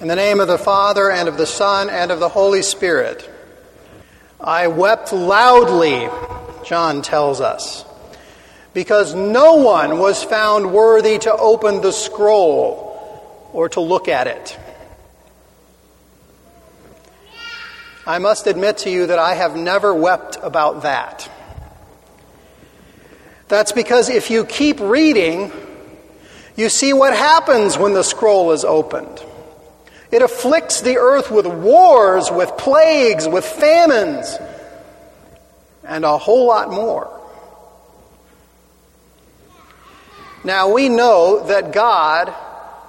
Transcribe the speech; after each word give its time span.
In 0.00 0.08
the 0.08 0.16
name 0.16 0.40
of 0.40 0.48
the 0.48 0.56
Father, 0.56 1.10
and 1.10 1.28
of 1.28 1.36
the 1.36 1.44
Son, 1.44 1.90
and 1.90 2.10
of 2.10 2.20
the 2.20 2.28
Holy 2.30 2.62
Spirit. 2.62 3.28
I 4.40 4.68
wept 4.68 5.12
loudly, 5.12 6.08
John 6.64 7.02
tells 7.02 7.42
us, 7.42 7.84
because 8.72 9.14
no 9.14 9.56
one 9.56 9.98
was 9.98 10.24
found 10.24 10.72
worthy 10.72 11.18
to 11.18 11.30
open 11.34 11.82
the 11.82 11.92
scroll 11.92 13.50
or 13.52 13.68
to 13.68 13.82
look 13.82 14.08
at 14.08 14.26
it. 14.26 14.58
I 18.06 18.20
must 18.20 18.46
admit 18.46 18.78
to 18.78 18.90
you 18.90 19.08
that 19.08 19.18
I 19.18 19.34
have 19.34 19.54
never 19.54 19.94
wept 19.94 20.38
about 20.42 20.80
that. 20.84 21.30
That's 23.48 23.72
because 23.72 24.08
if 24.08 24.30
you 24.30 24.46
keep 24.46 24.80
reading, 24.80 25.52
you 26.56 26.70
see 26.70 26.94
what 26.94 27.14
happens 27.14 27.76
when 27.76 27.92
the 27.92 28.02
scroll 28.02 28.52
is 28.52 28.64
opened. 28.64 29.26
It 30.10 30.22
afflicts 30.22 30.80
the 30.80 30.98
earth 30.98 31.30
with 31.30 31.46
wars, 31.46 32.30
with 32.30 32.56
plagues, 32.56 33.28
with 33.28 33.44
famines, 33.44 34.38
and 35.84 36.04
a 36.04 36.18
whole 36.18 36.46
lot 36.46 36.70
more. 36.70 37.16
Now, 40.42 40.72
we 40.72 40.88
know 40.88 41.46
that 41.46 41.72
God 41.72 42.34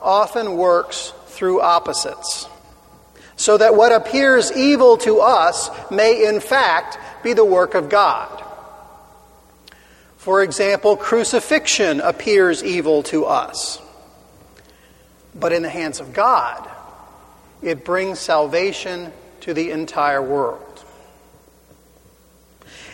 often 0.00 0.56
works 0.56 1.12
through 1.26 1.60
opposites, 1.60 2.46
so 3.36 3.58
that 3.58 3.74
what 3.74 3.92
appears 3.92 4.52
evil 4.52 4.96
to 4.98 5.20
us 5.20 5.70
may, 5.90 6.26
in 6.26 6.40
fact, 6.40 6.98
be 7.22 7.32
the 7.32 7.44
work 7.44 7.74
of 7.74 7.88
God. 7.88 8.42
For 10.16 10.42
example, 10.42 10.96
crucifixion 10.96 12.00
appears 12.00 12.62
evil 12.62 13.02
to 13.04 13.24
us, 13.24 13.80
but 15.34 15.52
in 15.52 15.62
the 15.62 15.68
hands 15.68 15.98
of 15.98 16.12
God, 16.12 16.70
it 17.62 17.84
brings 17.84 18.18
salvation 18.18 19.12
to 19.40 19.54
the 19.54 19.70
entire 19.70 20.22
world. 20.22 20.84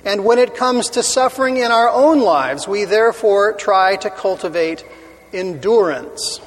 And 0.05 0.25
when 0.25 0.39
it 0.39 0.55
comes 0.55 0.91
to 0.91 1.03
suffering 1.03 1.57
in 1.57 1.73
our 1.73 1.91
own 1.91 2.21
lives, 2.21 2.69
we 2.69 2.85
therefore 2.85 3.55
try 3.55 3.97
to 3.97 4.11
cultivate 4.11 4.85
endurance. 5.33 6.41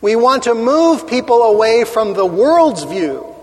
We 0.00 0.14
want 0.14 0.44
to 0.44 0.54
move 0.54 1.08
people 1.08 1.42
away 1.42 1.84
from 1.84 2.14
the 2.14 2.24
world's 2.24 2.84
view 2.84 3.34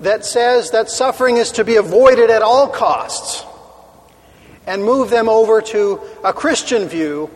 that 0.00 0.24
says 0.24 0.70
that 0.70 0.90
suffering 0.90 1.38
is 1.38 1.52
to 1.52 1.64
be 1.64 1.76
avoided 1.76 2.30
at 2.30 2.42
all 2.42 2.68
costs 2.68 3.44
and 4.66 4.84
move 4.84 5.10
them 5.10 5.28
over 5.28 5.60
to 5.62 6.00
a 6.22 6.32
Christian 6.32 6.88
view 6.88 7.30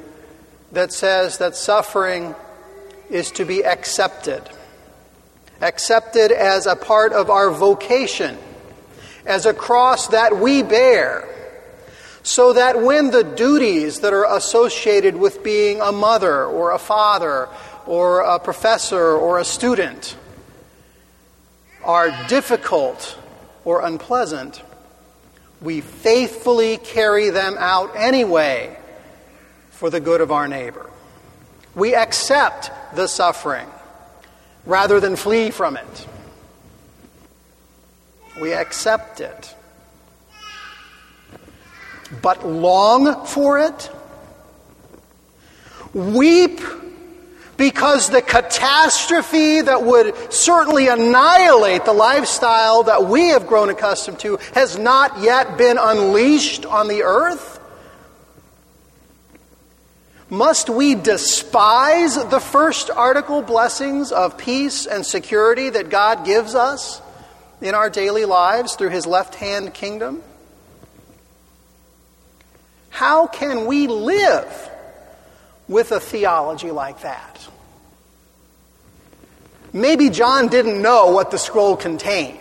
that 0.72 0.92
says 0.92 1.39
that 1.39 1.56
suffering 1.56 2.34
is 3.08 3.33
to 3.33 3.44
be 3.44 3.64
accepted 3.64 4.42
accepted 5.61 6.33
as 6.33 6.66
a 6.66 6.77
part 6.77 7.12
of 7.12 7.30
our 7.30 7.50
vocation, 7.50 8.36
as 9.27 9.47
a 9.47 9.55
cross 9.55 10.08
that 10.08 10.39
we 10.39 10.62
bear, 10.62 11.28
so 12.22 12.52
that 12.52 12.80
when 12.83 13.11
the 13.11 13.25
duties 13.25 14.00
that 14.00 14.12
are 14.12 14.36
associated 14.36 15.17
with 15.17 15.42
being 15.42 15.80
a 15.80 15.92
mother 15.92 16.44
or 16.44 16.72
a 16.72 16.78
father 16.78 17.48
or 17.86 18.20
a 18.20 18.39
professor 18.39 19.17
or 19.17 19.39
a 19.39 19.44
student 19.44 20.17
are 21.83 22.11
difficult 22.28 23.19
or 23.64 23.84
unpleasant, 23.84 24.62
we 25.61 25.80
faithfully 25.80 26.77
carry 26.78 27.30
them 27.30 27.56
out 27.58 27.95
anyway 27.97 28.77
for 29.70 29.91
the 29.91 30.00
good 30.00 30.20
of 30.20 30.30
our 30.30 30.48
neighbor. 30.48 30.89
We 31.74 31.95
accept 31.95 32.70
the 32.95 33.06
suffering 33.06 33.69
rather 34.64 35.00
than 35.00 35.16
flee 35.16 35.50
from 35.50 35.77
it. 35.77 36.06
We 38.41 38.53
accept 38.53 39.20
it. 39.20 39.55
But 42.23 42.46
long 42.46 43.27
for 43.27 43.58
it? 43.58 43.90
Weep 45.92 46.61
because 47.61 48.08
the 48.08 48.23
catastrophe 48.23 49.61
that 49.61 49.83
would 49.83 50.33
certainly 50.33 50.89
annihilate 50.89 51.84
the 51.84 51.92
lifestyle 51.92 52.84
that 52.84 53.05
we 53.05 53.29
have 53.29 53.46
grown 53.46 53.68
accustomed 53.68 54.18
to 54.20 54.39
has 54.55 54.79
not 54.79 55.20
yet 55.20 55.58
been 55.58 55.77
unleashed 55.79 56.64
on 56.64 56.89
the 56.89 57.02
earth? 57.02 57.59
Must 60.30 60.70
we 60.70 60.95
despise 60.95 62.14
the 62.14 62.39
first 62.39 62.89
article 62.89 63.42
blessings 63.42 64.13
of 64.13 64.39
peace 64.39 64.86
and 64.86 65.05
security 65.05 65.70
that 65.70 65.91
God 65.91 66.24
gives 66.24 66.55
us 66.55 67.02
in 67.61 67.74
our 67.74 67.91
daily 67.91 68.24
lives 68.24 68.77
through 68.77 68.90
His 68.90 69.07
left 69.07 69.35
hand 69.35 69.74
kingdom? 69.74 70.23
How 72.90 73.27
can 73.27 73.67
we 73.67 73.89
live 73.89 74.70
with 75.67 75.90
a 75.90 75.98
theology 75.98 76.70
like 76.70 77.01
that? 77.01 77.48
Maybe 79.73 80.11
John 80.11 80.48
didn't 80.48 80.80
know 80.80 81.11
what 81.11 81.30
the 81.33 81.39
scroll 81.39 81.77
contained. 81.77 82.39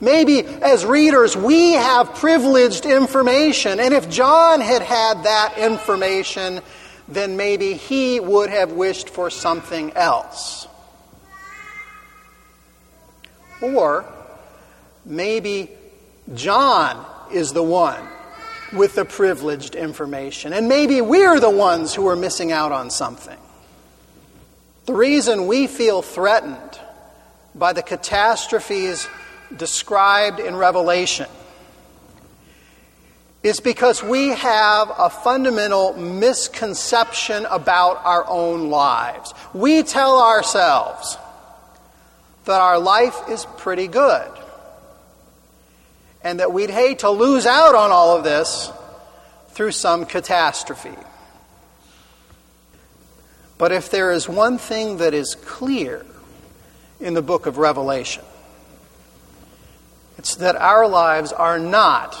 Maybe 0.00 0.40
as 0.40 0.86
readers, 0.86 1.36
we 1.36 1.72
have 1.72 2.14
privileged 2.14 2.86
information, 2.86 3.80
and 3.80 3.92
if 3.92 4.08
John 4.08 4.60
had 4.60 4.80
had 4.80 5.24
that 5.24 5.58
information, 5.58 6.62
then 7.06 7.36
maybe 7.36 7.74
he 7.74 8.18
would 8.18 8.48
have 8.48 8.72
wished 8.72 9.10
for 9.10 9.28
something 9.28 9.92
else. 9.92 10.66
Or 13.60 14.06
maybe 15.04 15.70
John 16.34 17.04
is 17.30 17.52
the 17.52 17.62
one 17.62 18.08
with 18.72 18.94
the 18.94 19.04
privileged 19.04 19.74
information, 19.74 20.54
and 20.54 20.66
maybe 20.66 21.02
we're 21.02 21.40
the 21.40 21.50
ones 21.50 21.94
who 21.94 22.06
are 22.08 22.16
missing 22.16 22.52
out 22.52 22.72
on 22.72 22.88
something. 22.88 23.38
The 24.86 24.94
reason 24.94 25.46
we 25.46 25.66
feel 25.66 26.00
threatened 26.00 26.80
by 27.54 27.74
the 27.74 27.82
catastrophes 27.82 29.06
described 29.56 30.40
in 30.40 30.56
Revelation 30.56 31.26
is 33.42 33.60
because 33.60 34.02
we 34.02 34.28
have 34.28 34.92
a 34.98 35.08
fundamental 35.08 35.94
misconception 35.94 37.46
about 37.46 38.04
our 38.04 38.26
own 38.28 38.68
lives. 38.68 39.32
We 39.54 39.82
tell 39.82 40.22
ourselves 40.22 41.16
that 42.44 42.60
our 42.60 42.78
life 42.78 43.16
is 43.30 43.46
pretty 43.56 43.86
good 43.86 44.30
and 46.22 46.40
that 46.40 46.52
we'd 46.52 46.70
hate 46.70 47.00
to 47.00 47.10
lose 47.10 47.46
out 47.46 47.74
on 47.74 47.90
all 47.90 48.16
of 48.16 48.24
this 48.24 48.70
through 49.48 49.72
some 49.72 50.04
catastrophe. 50.04 50.96
But 53.56 53.72
if 53.72 53.90
there 53.90 54.12
is 54.12 54.28
one 54.28 54.58
thing 54.58 54.98
that 54.98 55.14
is 55.14 55.34
clear 55.34 56.04
in 56.98 57.14
the 57.14 57.22
book 57.22 57.46
of 57.46 57.58
Revelation, 57.58 58.24
it's 60.20 60.34
that 60.34 60.54
our 60.54 60.86
lives 60.86 61.32
are 61.32 61.58
not 61.58 62.14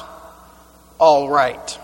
all 0.98 1.28
right. 1.28 1.78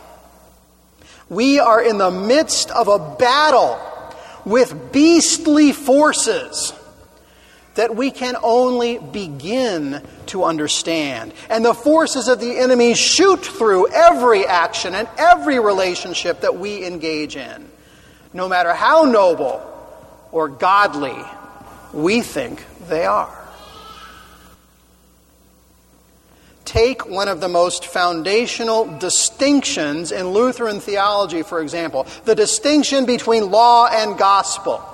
We 1.28 1.58
are 1.58 1.82
in 1.82 1.98
the 1.98 2.10
midst 2.10 2.70
of 2.70 2.88
a 2.88 3.16
battle 3.16 3.78
with 4.46 4.94
beastly 4.94 5.72
forces 5.72 6.72
that 7.74 7.94
we 7.94 8.10
can 8.10 8.34
only 8.42 8.96
begin 8.96 10.02
to 10.28 10.44
understand. 10.44 11.34
And 11.50 11.62
the 11.62 11.74
forces 11.74 12.28
of 12.28 12.40
the 12.40 12.60
enemy 12.60 12.94
shoot 12.94 13.44
through 13.44 13.88
every 13.92 14.46
action 14.46 14.94
and 14.94 15.06
every 15.18 15.60
relationship 15.60 16.40
that 16.40 16.56
we 16.56 16.86
engage 16.86 17.36
in, 17.36 17.68
no 18.32 18.48
matter 18.48 18.72
how 18.72 19.02
noble 19.02 19.60
or 20.32 20.48
godly 20.48 21.22
we 21.92 22.22
think 22.22 22.64
they 22.88 23.04
are. 23.04 23.45
Take 26.66 27.08
one 27.08 27.28
of 27.28 27.40
the 27.40 27.48
most 27.48 27.86
foundational 27.86 28.98
distinctions 28.98 30.12
in 30.12 30.28
Lutheran 30.28 30.80
theology, 30.80 31.42
for 31.42 31.60
example, 31.60 32.06
the 32.24 32.34
distinction 32.34 33.06
between 33.06 33.50
law 33.50 33.86
and 33.86 34.18
gospel. 34.18 34.84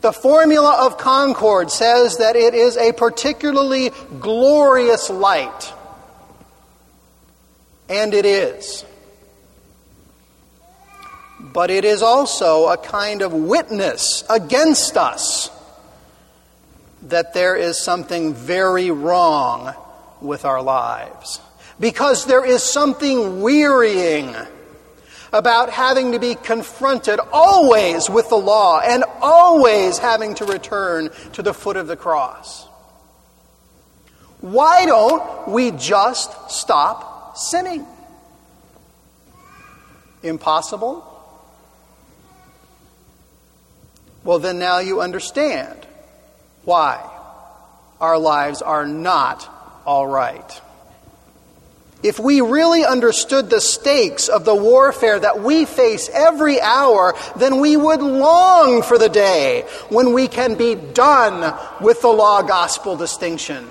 The 0.00 0.12
formula 0.12 0.86
of 0.86 0.96
concord 0.96 1.70
says 1.70 2.18
that 2.18 2.36
it 2.36 2.54
is 2.54 2.76
a 2.76 2.92
particularly 2.92 3.90
glorious 4.20 5.10
light. 5.10 5.72
And 7.88 8.14
it 8.14 8.24
is. 8.24 8.84
But 11.40 11.70
it 11.70 11.84
is 11.84 12.02
also 12.02 12.68
a 12.68 12.76
kind 12.76 13.22
of 13.22 13.32
witness 13.32 14.22
against 14.30 14.96
us 14.96 15.50
that 17.08 17.34
there 17.34 17.56
is 17.56 17.82
something 17.82 18.34
very 18.34 18.90
wrong 18.90 19.74
with 20.20 20.44
our 20.44 20.62
lives. 20.62 21.40
Because 21.80 22.26
there 22.26 22.44
is 22.44 22.62
something 22.62 23.40
wearying 23.40 24.34
about 25.32 25.70
having 25.70 26.12
to 26.12 26.18
be 26.18 26.34
confronted 26.34 27.20
always 27.32 28.08
with 28.08 28.28
the 28.28 28.36
law 28.36 28.80
and 28.80 29.04
always 29.20 29.98
having 29.98 30.34
to 30.36 30.44
return 30.44 31.10
to 31.34 31.42
the 31.42 31.54
foot 31.54 31.76
of 31.76 31.86
the 31.86 31.96
cross. 31.96 32.66
Why 34.40 34.86
don't 34.86 35.48
we 35.48 35.70
just 35.72 36.50
stop 36.50 37.36
sinning? 37.36 37.86
Impossible? 40.22 41.04
Well, 44.24 44.38
then 44.38 44.58
now 44.58 44.78
you 44.78 45.00
understand 45.00 45.87
why 46.68 47.02
our 47.98 48.18
lives 48.18 48.60
are 48.60 48.86
not 48.86 49.48
all 49.86 50.06
right. 50.06 50.60
If 52.02 52.20
we 52.20 52.42
really 52.42 52.84
understood 52.84 53.48
the 53.48 53.60
stakes 53.60 54.28
of 54.28 54.44
the 54.44 54.54
warfare 54.54 55.18
that 55.18 55.40
we 55.40 55.64
face 55.64 56.10
every 56.12 56.60
hour, 56.60 57.14
then 57.36 57.58
we 57.58 57.74
would 57.74 58.02
long 58.02 58.82
for 58.82 58.98
the 58.98 59.08
day 59.08 59.62
when 59.88 60.12
we 60.12 60.28
can 60.28 60.56
be 60.56 60.74
done 60.74 61.58
with 61.80 62.02
the 62.02 62.08
law 62.08 62.42
gospel 62.42 62.96
distinction, 62.96 63.66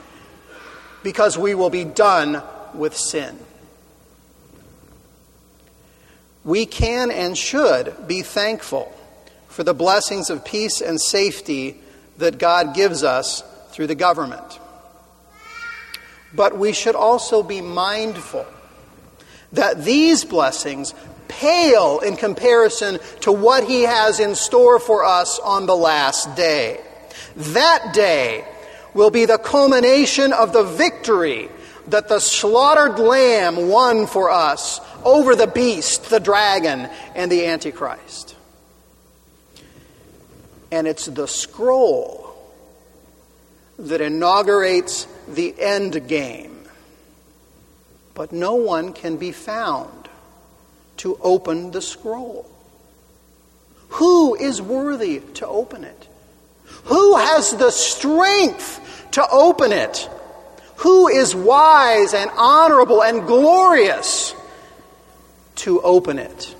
because 1.03 1.37
we 1.37 1.53
will 1.53 1.69
be 1.69 1.85
done 1.85 2.41
with 2.73 2.97
sin. 2.97 3.37
We 6.43 6.65
can 6.65 7.11
and 7.11 7.37
should 7.37 8.07
be 8.07 8.23
thankful 8.23 8.91
for 9.49 9.63
the 9.63 9.75
blessings 9.75 10.31
of 10.31 10.43
peace 10.43 10.81
and 10.81 10.99
safety 10.99 11.81
that 12.17 12.37
God 12.37 12.75
gives 12.75 13.03
us 13.03 13.43
through 13.71 13.87
the 13.87 13.95
government. 13.95 14.59
But 16.33 16.57
we 16.57 16.73
should 16.73 16.95
also 16.95 17.43
be 17.43 17.61
mindful 17.61 18.45
that 19.53 19.83
these 19.83 20.25
blessings 20.25 20.93
pale 21.27 21.99
in 21.99 22.15
comparison 22.15 22.99
to 23.21 23.31
what 23.31 23.63
He 23.63 23.83
has 23.83 24.19
in 24.19 24.35
store 24.35 24.79
for 24.79 25.05
us 25.05 25.39
on 25.39 25.65
the 25.65 25.75
last 25.75 26.35
day. 26.35 26.81
That 27.35 27.93
day 27.93 28.45
will 28.93 29.11
be 29.11 29.25
the 29.25 29.37
culmination 29.37 30.33
of 30.33 30.53
the 30.53 30.63
victory 30.63 31.49
that 31.87 32.09
the 32.09 32.19
slaughtered 32.19 32.99
lamb 32.99 33.69
won 33.69 34.07
for 34.07 34.29
us 34.29 34.81
over 35.05 35.35
the 35.35 35.47
beast, 35.47 36.09
the 36.09 36.19
dragon, 36.19 36.89
and 37.15 37.31
the 37.31 37.45
Antichrist. 37.45 38.36
And 40.71 40.87
it's 40.87 41.05
the 41.05 41.27
scroll 41.27 42.35
that 43.79 44.01
inaugurates 44.01 45.07
the 45.27 45.55
end 45.59 46.07
game. 46.07 46.67
But 48.13 48.31
no 48.31 48.55
one 48.55 48.93
can 48.93 49.17
be 49.17 49.31
found 49.31 50.09
to 50.97 51.17
open 51.21 51.71
the 51.71 51.81
scroll. 51.81 52.49
Who 53.89 54.35
is 54.35 54.61
worthy 54.61 55.21
to 55.35 55.47
open 55.47 55.83
it? 55.83 56.07
Who 56.85 57.15
has 57.15 57.51
the 57.51 57.71
strength 57.71 59.07
to 59.11 59.25
open 59.29 59.71
it? 59.71 60.09
Who 60.77 61.07
is 61.07 61.35
wise 61.35 62.13
and 62.13 62.29
honorable 62.35 63.03
and 63.03 63.25
glorious 63.25 64.33
to 65.57 65.81
open 65.81 66.19
it? 66.19 66.55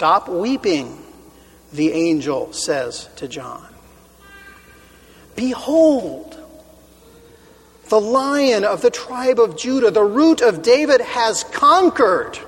Stop 0.00 0.30
weeping, 0.30 0.98
the 1.74 1.92
angel 1.92 2.54
says 2.54 3.10
to 3.16 3.28
John. 3.28 3.68
Behold, 5.36 6.38
the 7.90 8.00
lion 8.00 8.64
of 8.64 8.80
the 8.80 8.90
tribe 8.90 9.38
of 9.38 9.58
Judah, 9.58 9.90
the 9.90 10.02
root 10.02 10.40
of 10.40 10.62
David, 10.62 11.02
has 11.02 11.44
conquered 11.44 12.38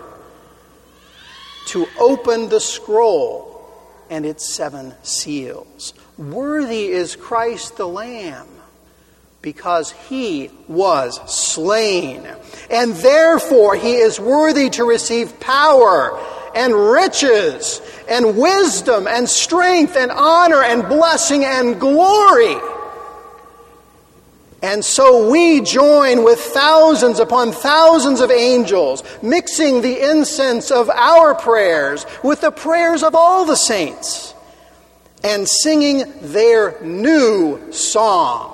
to 1.66 1.86
open 2.00 2.48
the 2.48 2.58
scroll 2.58 3.70
and 4.08 4.24
its 4.24 4.54
seven 4.54 4.94
seals. 5.02 5.92
Worthy 6.16 6.86
is 6.86 7.16
Christ 7.16 7.76
the 7.76 7.86
Lamb 7.86 8.48
because 9.42 9.90
he 9.90 10.50
was 10.68 11.20
slain. 11.30 12.26
And 12.70 12.94
therefore 12.94 13.76
he 13.76 13.96
is 13.96 14.18
worthy 14.18 14.70
to 14.70 14.84
receive 14.84 15.38
power 15.38 16.18
and 16.54 16.74
riches 16.74 17.80
and 18.08 18.36
wisdom 18.36 19.06
and 19.06 19.28
strength 19.28 19.96
and 19.96 20.10
honor 20.10 20.62
and 20.62 20.88
blessing 20.88 21.44
and 21.44 21.80
glory. 21.80 22.56
And 24.62 24.84
so 24.84 25.28
we 25.28 25.60
join 25.60 26.22
with 26.22 26.38
thousands 26.38 27.18
upon 27.18 27.50
thousands 27.50 28.20
of 28.20 28.30
angels, 28.30 29.02
mixing 29.20 29.80
the 29.82 30.08
incense 30.08 30.70
of 30.70 30.88
our 30.88 31.34
prayers 31.34 32.06
with 32.22 32.42
the 32.42 32.52
prayers 32.52 33.02
of 33.02 33.16
all 33.16 33.44
the 33.44 33.56
saints, 33.56 34.34
and 35.24 35.48
singing 35.48 36.04
their 36.20 36.80
new 36.80 37.72
song 37.72 38.51